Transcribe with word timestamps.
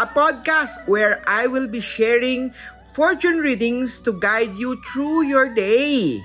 a 0.00 0.08
podcast 0.08 0.88
where 0.88 1.20
I 1.28 1.44
will 1.44 1.68
be 1.68 1.80
sharing 1.80 2.56
fortune 2.96 3.44
readings 3.44 4.00
to 4.08 4.16
guide 4.16 4.56
you 4.56 4.80
through 4.88 5.28
your 5.28 5.52
day. 5.52 6.20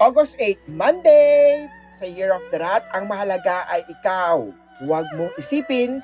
August 0.00 0.40
8, 0.40 0.56
Monday! 0.72 1.68
Sa 1.92 2.06
Year 2.06 2.32
of 2.32 2.44
the 2.48 2.62
Rat, 2.62 2.86
ang 2.94 3.10
mahalaga 3.10 3.66
ay 3.68 3.82
ikaw. 3.90 4.48
Huwag 4.80 5.10
mong 5.18 5.34
isipin 5.36 5.98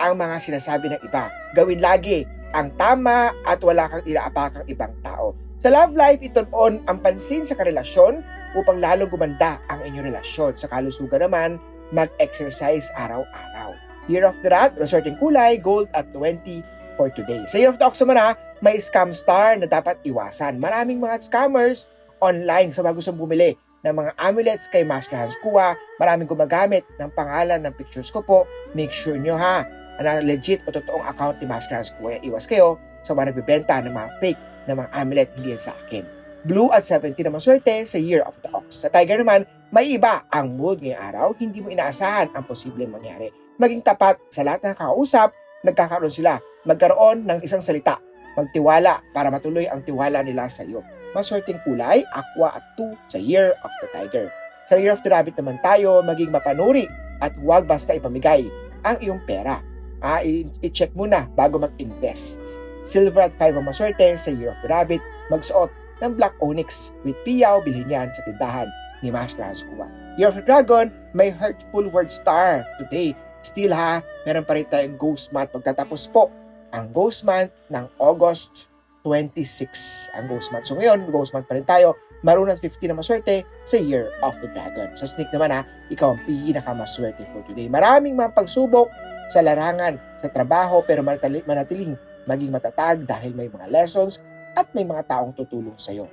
ang 0.00 0.18
mga 0.18 0.40
sinasabi 0.40 0.90
ng 0.90 1.00
iba. 1.04 1.28
Gawin 1.52 1.78
lagi 1.78 2.24
ang 2.56 2.72
tama 2.80 3.30
at 3.44 3.60
wala 3.60 3.86
kang 3.90 4.04
inaapakang 4.08 4.66
ibang 4.66 4.94
tao. 5.04 5.36
Sa 5.60 5.68
love 5.70 5.94
life, 5.94 6.18
ituon 6.24 6.82
ang 6.88 6.98
pansin 6.98 7.46
sa 7.46 7.54
karelasyon 7.54 8.24
upang 8.58 8.80
lalong 8.82 9.10
gumanda 9.10 9.60
ang 9.70 9.82
inyong 9.86 10.10
relasyon. 10.10 10.56
Sa 10.58 10.70
kalusugan 10.70 11.26
naman, 11.26 11.62
mag-exercise 11.92 12.90
araw-araw. 12.96 13.93
Year 14.06 14.28
of 14.28 14.36
the 14.44 14.52
Rat, 14.52 14.76
resorting 14.76 15.16
kulay, 15.16 15.56
gold 15.60 15.88
at 15.96 16.08
20 16.12 16.64
for 16.94 17.10
today. 17.10 17.42
Sa 17.48 17.56
Year 17.58 17.70
of 17.72 17.80
the 17.80 17.86
Ox 17.86 18.00
naman 18.00 18.20
ha, 18.20 18.36
may 18.60 18.78
scam 18.78 19.10
star 19.10 19.58
na 19.58 19.66
dapat 19.66 19.98
iwasan. 20.04 20.60
Maraming 20.60 21.00
mga 21.00 21.24
scammers 21.24 21.90
online 22.22 22.70
sa 22.70 22.80
mga 22.84 22.94
gustong 22.96 23.18
bumili 23.18 23.58
ng 23.84 23.92
mga 23.92 24.10
amulets 24.16 24.64
kay 24.72 24.82
Master 24.82 25.20
Hans 25.20 25.36
Kua. 25.44 25.76
Maraming 26.00 26.24
gumagamit 26.24 26.86
ng 26.96 27.10
pangalan 27.12 27.60
ng 27.60 27.74
pictures 27.76 28.08
ko 28.08 28.24
po. 28.24 28.38
Make 28.72 28.92
sure 28.92 29.20
nyo 29.20 29.36
ha, 29.36 29.68
na 30.00 30.24
legit 30.24 30.64
o 30.64 30.72
totoong 30.72 31.04
account 31.04 31.38
ni 31.38 31.46
Master 31.46 31.76
Hans 31.76 31.92
Kua. 32.00 32.16
Iwas 32.24 32.48
kayo 32.48 32.80
sa 33.04 33.12
mga 33.12 33.32
nagbibenta 33.36 33.76
ng 33.84 33.92
mga 33.92 34.10
fake 34.18 34.42
na 34.64 34.72
mga 34.72 34.90
amulet 34.96 35.28
hindi 35.36 35.52
yan 35.52 35.60
sa 35.60 35.76
akin. 35.76 36.04
Blue 36.44 36.68
at 36.72 36.84
17 36.84 37.16
naman 37.24 37.40
swerte 37.40 37.84
sa 37.88 37.96
Year 38.00 38.24
of 38.24 38.36
the 38.44 38.48
Ox. 38.52 38.84
Sa 38.84 38.88
Tiger 38.92 39.20
naman, 39.20 39.48
may 39.72 39.96
iba 39.96 40.28
ang 40.28 40.60
mood 40.60 40.84
ngayong 40.84 41.00
araw, 41.00 41.28
hindi 41.40 41.64
mo 41.64 41.72
inaasahan 41.72 42.34
ang 42.36 42.44
posibleng 42.44 42.92
mangyari. 42.92 43.32
Maging 43.56 43.86
tapat 43.86 44.20
sa 44.28 44.44
lahat 44.44 44.60
ng 44.66 44.74
kakausap, 44.76 45.30
nagkakaroon 45.64 46.12
sila. 46.12 46.42
Magkaroon 46.68 47.24
ng 47.24 47.40
isang 47.40 47.64
salita. 47.64 47.96
Magtiwala 48.34 49.00
para 49.14 49.30
matuloy 49.30 49.64
ang 49.70 49.80
tiwala 49.86 50.20
nila 50.26 50.50
sa 50.50 50.66
iyo. 50.66 50.82
Maswerteng 51.14 51.62
kulay, 51.62 52.02
aqua 52.10 52.58
at 52.58 52.64
2 52.76 52.98
sa 53.06 53.18
Year 53.22 53.54
of 53.62 53.70
the 53.78 53.88
Tiger. 53.94 54.26
Sa 54.66 54.74
Year 54.74 54.90
of 54.90 55.02
the 55.06 55.10
Rabbit 55.14 55.38
naman 55.38 55.62
tayo, 55.62 56.02
maging 56.02 56.34
mapanuri 56.34 56.90
at 57.22 57.30
huwag 57.38 57.70
basta 57.70 57.94
ipamigay 57.94 58.50
ang 58.82 58.98
iyong 58.98 59.22
pera. 59.22 59.62
Ah, 60.02 60.20
i-check 60.60 60.92
muna 60.92 61.30
bago 61.38 61.62
mag-invest. 61.62 62.58
Silver 62.84 63.30
at 63.30 63.34
5 63.38 63.58
ang 63.58 63.64
maswerte 63.64 64.04
sa 64.18 64.34
Year 64.34 64.50
of 64.50 64.60
the 64.60 64.68
Rabbit, 64.68 65.00
magsuot 65.30 65.70
ng 66.02 66.18
Black 66.18 66.34
Onyx 66.42 66.92
with 67.06 67.16
piyaw, 67.22 67.62
bilhin 67.62 67.88
yan 67.88 68.10
sa 68.12 68.26
tindahan 68.26 68.68
ni 69.04 69.12
Master 69.12 69.44
Hans 69.44 69.68
Kua. 69.68 69.84
Year 70.16 70.32
of 70.32 70.40
the 70.40 70.42
Dragon, 70.42 70.88
may 71.12 71.28
hurtful 71.28 71.84
word 71.92 72.08
star 72.08 72.64
today. 72.80 73.12
Still 73.44 73.76
ha, 73.76 74.00
meron 74.24 74.48
pa 74.48 74.56
rin 74.56 74.64
tayong 74.64 74.96
Ghost 74.96 75.28
Month. 75.36 75.52
Pagtatapos 75.52 76.08
po 76.08 76.32
ang 76.72 76.88
Ghost 76.96 77.28
Month 77.28 77.52
ng 77.68 77.84
August 78.00 78.72
26 79.04 80.16
ang 80.16 80.24
Ghost 80.32 80.48
Month. 80.48 80.72
So 80.72 80.80
ngayon, 80.80 81.04
Ghost 81.12 81.36
Month 81.36 81.44
pa 81.44 81.60
rin 81.60 81.68
tayo. 81.68 81.92
Maroon 82.24 82.48
at 82.48 82.56
50 82.56 82.88
na 82.88 82.96
maswerte 82.96 83.44
sa 83.68 83.76
Year 83.76 84.08
of 84.24 84.32
the 84.40 84.48
Dragon. 84.56 84.96
Sa 84.96 85.04
Snake 85.04 85.28
naman 85.28 85.52
ha, 85.52 85.60
ikaw 85.92 86.16
ang 86.16 86.24
pinakamaswerte 86.24 87.20
for 87.36 87.44
today. 87.44 87.68
Maraming 87.68 88.16
mga 88.16 88.32
pagsubok 88.32 88.88
sa 89.28 89.44
larangan, 89.44 90.00
sa 90.16 90.32
trabaho, 90.32 90.80
pero 90.88 91.04
manatiling 91.04 92.00
maging 92.24 92.48
matatag 92.48 93.04
dahil 93.04 93.36
may 93.36 93.52
mga 93.52 93.68
lessons 93.68 94.24
at 94.56 94.72
may 94.72 94.88
mga 94.88 95.04
taong 95.04 95.36
tutulong 95.36 95.76
sa 95.76 95.92
iyo. 95.92 96.08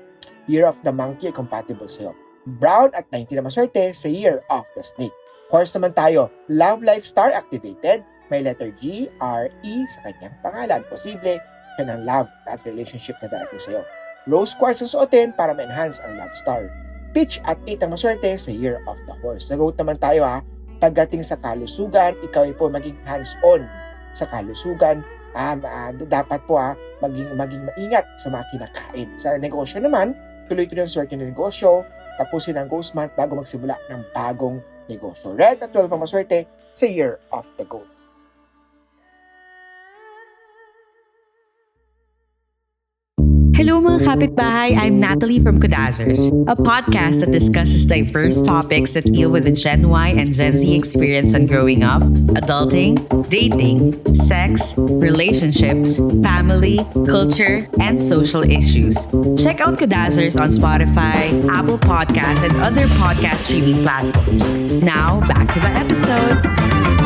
Year 0.52 0.68
of 0.68 0.76
the 0.84 0.92
Monkey 0.92 1.32
ay 1.32 1.36
compatible 1.36 1.88
sa 1.88 2.12
iyo. 2.12 2.14
Brown 2.46 2.90
at 2.98 3.06
90 3.14 3.38
na 3.38 3.46
maswerte 3.46 3.94
sa 3.94 4.10
Year 4.10 4.42
of 4.50 4.66
the 4.74 4.84
Snake. 4.84 5.14
Course 5.52 5.76
naman 5.76 5.92
tayo, 5.92 6.32
Love 6.48 6.82
Life 6.82 7.04
Star 7.04 7.36
activated, 7.36 8.02
may 8.32 8.40
letter 8.40 8.72
G, 8.80 9.12
R, 9.20 9.52
E 9.68 9.74
sa 9.92 10.08
kanyang 10.08 10.36
pangalan. 10.40 10.82
Posible 10.88 11.38
siya 11.76 11.92
ng 11.92 12.08
love 12.08 12.32
at 12.48 12.64
relationship 12.64 13.20
na 13.20 13.28
darating 13.28 13.60
sa 13.60 13.70
iyo. 13.76 13.82
Rose 14.30 14.56
Quartz 14.56 14.86
ang 14.86 14.92
suotin 14.92 15.36
para 15.36 15.52
ma-enhance 15.52 16.00
ang 16.06 16.16
Love 16.16 16.36
Star. 16.40 16.72
Pitch 17.12 17.44
at 17.44 17.60
8 17.68 17.84
ang 17.84 17.92
maswerte 17.98 18.32
sa 18.40 18.52
Year 18.54 18.80
of 18.88 18.96
the 19.10 19.16
Horse. 19.20 19.52
Nag 19.52 19.60
naman 19.60 20.00
tayo 20.00 20.24
ha, 20.24 20.40
pagdating 20.80 21.28
sa 21.28 21.36
kalusugan, 21.36 22.16
ikaw 22.24 22.48
ay 22.48 22.56
po 22.56 22.72
maging 22.72 22.96
hands-on 23.04 23.68
sa 24.16 24.24
kalusugan 24.32 25.04
um, 25.36 25.60
uh, 25.64 25.92
dapat 26.08 26.40
po 26.48 26.60
ah, 26.60 26.76
maging, 27.04 27.36
maging 27.36 27.64
maingat 27.76 28.06
sa 28.20 28.32
mga 28.32 28.48
kinakain. 28.56 29.10
Sa 29.20 29.36
negosyo 29.36 29.84
naman, 29.84 30.16
tuloy-tuloy 30.48 30.88
ang 30.88 30.92
swerte 30.92 31.16
ng 31.16 31.32
negosyo, 31.32 31.84
tapusin 32.22 32.62
ang 32.62 32.70
ghost 32.70 32.94
month 32.94 33.18
bago 33.18 33.34
magsimula 33.34 33.74
ng 33.90 34.02
bagong 34.14 34.62
negosyo. 34.86 35.34
Red 35.34 35.66
at 35.66 35.74
12 35.74 35.90
ang 35.90 36.02
maswerte 36.06 36.46
sa 36.78 36.86
Year 36.86 37.18
of 37.34 37.50
the 37.58 37.66
Goat. 37.66 38.01
Hello 43.62 43.78
mga 43.78 44.02
kapitbahay, 44.02 44.74
I'm 44.74 44.98
Natalie 44.98 45.38
from 45.38 45.62
Kudazers, 45.62 46.18
a 46.50 46.58
podcast 46.58 47.22
that 47.22 47.30
discusses 47.30 47.86
diverse 47.86 48.42
topics 48.42 48.98
that 48.98 49.06
deal 49.06 49.30
with 49.30 49.46
the 49.46 49.54
Gen 49.54 49.86
Y 49.86 50.18
and 50.18 50.34
Gen 50.34 50.58
Z 50.58 50.66
experience 50.74 51.38
on 51.38 51.46
growing 51.46 51.86
up, 51.86 52.02
adulting, 52.34 52.98
dating, 53.30 53.94
sex, 54.18 54.74
relationships, 54.78 56.02
family, 56.26 56.82
culture, 57.06 57.70
and 57.78 58.02
social 58.02 58.42
issues. 58.42 58.98
Check 59.38 59.62
out 59.62 59.78
Kudazers 59.78 60.42
on 60.42 60.50
Spotify, 60.50 61.30
Apple 61.46 61.78
Podcasts, 61.78 62.42
and 62.42 62.58
other 62.66 62.90
podcast 62.98 63.46
streaming 63.46 63.86
platforms. 63.86 64.82
Now, 64.82 65.22
back 65.30 65.46
to 65.54 65.60
the 65.62 65.70
episode. 65.70 67.01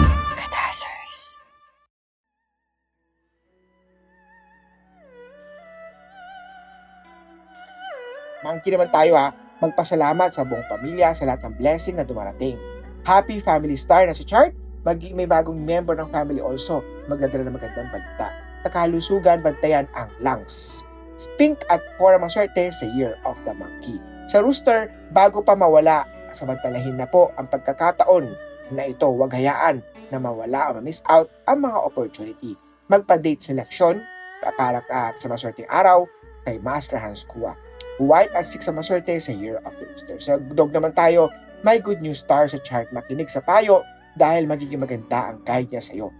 Monkey 8.45 8.69
naman 8.69 8.94
tayo 8.94 9.17
ha, 9.17 9.33
magpasalamat 9.57 10.29
sa 10.29 10.45
buong 10.45 10.69
pamilya 10.69 11.17
sa 11.17 11.25
lahat 11.25 11.50
ng 11.50 11.57
blessing 11.57 11.97
na 11.97 12.06
dumarating. 12.06 12.61
Happy 13.01 13.41
Family 13.41 13.73
Star 13.73 14.06
na 14.06 14.13
sa 14.13 14.22
chart, 14.22 14.53
mag 14.85 15.01
may 15.01 15.25
bagong 15.25 15.57
member 15.57 15.97
ng 15.97 16.06
family 16.13 16.38
also, 16.38 16.85
magdadala 17.09 17.50
ng 17.50 17.57
magandang 17.57 17.89
balita. 17.89 18.29
Takalusugan, 18.61 19.41
bantayan 19.41 19.89
ang 19.97 20.13
lungs. 20.22 20.85
Pink 21.41 21.66
at 21.73 21.81
4 21.97 22.22
ang 22.22 22.23
maswerte 22.29 22.69
sa 22.69 22.85
Year 22.94 23.17
of 23.25 23.33
the 23.50 23.53
Monkey. 23.57 23.97
Sa 24.29 24.45
Rooster, 24.45 24.94
bago 25.09 25.41
pa 25.41 25.57
mawala, 25.57 26.06
samantalahin 26.29 27.01
na 27.01 27.09
po 27.09 27.33
ang 27.41 27.50
pagkakataon 27.50 28.29
na 28.77 28.85
ito, 28.85 29.09
wag 29.09 29.33
hayaan 29.33 29.81
na 30.13 30.22
mawala 30.22 30.69
o 30.69 30.77
ma-miss 30.77 31.01
out 31.09 31.33
ang 31.50 31.66
mga 31.66 31.81
opportunity. 31.81 32.53
Magpa-date 32.94 33.41
selection 33.41 34.06
para 34.53 34.85
uh, 34.85 35.09
sa 35.17 35.25
maswerteng 35.25 35.66
araw 35.66 36.06
kay 36.45 36.62
Master 36.62 37.01
Hans 37.01 37.25
Kua. 37.25 37.57
White 38.01 38.35
at 38.35 38.44
6 38.44 38.59
ang 38.67 38.78
maswerte 38.83 39.16
sa 39.23 39.31
Year 39.31 39.63
of 39.63 39.72
the 39.79 39.88
Easter. 39.88 40.17
Sa 40.19 40.35
dog 40.39 40.75
naman 40.75 40.91
tayo, 40.91 41.31
may 41.63 41.79
good 41.79 42.03
news 42.03 42.19
star 42.19 42.45
sa 42.51 42.59
chart 42.59 42.91
makinig 42.91 43.31
sa 43.31 43.39
payo 43.39 43.79
dahil 44.19 44.47
magiging 44.47 44.83
maganda 44.83 45.31
ang 45.31 45.39
guide 45.47 45.72
niya 45.72 45.83
sa 45.83 45.94
iyo. 45.95 46.11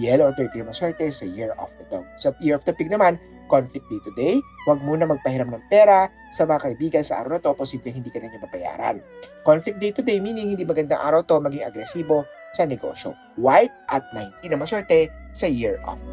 Yellow 0.00 0.32
at 0.32 0.36
30 0.40 0.64
ang 0.64 0.68
maswerte 0.72 1.04
sa 1.08 1.24
Year 1.24 1.52
of 1.56 1.72
the 1.76 1.84
Dog. 1.88 2.04
Sa 2.16 2.32
Year 2.40 2.56
of 2.56 2.64
the 2.64 2.72
Pig 2.72 2.88
naman, 2.88 3.16
conflict 3.48 3.84
day 3.92 4.00
to 4.04 4.12
day, 4.16 4.34
huwag 4.64 4.80
muna 4.80 5.04
magpahiram 5.04 5.52
ng 5.52 5.64
pera 5.68 6.08
sa 6.32 6.48
mga 6.48 6.68
kaibigan 6.68 7.04
sa 7.04 7.20
araw 7.20 7.36
na 7.36 7.40
to, 7.44 7.52
posible 7.52 7.92
hindi 7.92 8.08
ka 8.08 8.20
na 8.20 8.32
niya 8.32 8.40
mabayaran. 8.40 8.96
Conflict 9.44 9.76
day 9.80 9.92
to 9.92 10.00
day 10.00 10.16
meaning 10.16 10.56
hindi 10.56 10.64
magandang 10.64 11.00
araw 11.00 11.20
to 11.20 11.36
maging 11.40 11.64
agresibo 11.64 12.24
sa 12.56 12.64
negosyo. 12.64 13.12
White 13.36 13.72
at 13.88 14.04
19 14.16 14.52
na 14.52 14.60
maswerte 14.60 15.12
sa 15.32 15.48
Year 15.48 15.80
of 15.84 15.96
the 16.00 16.12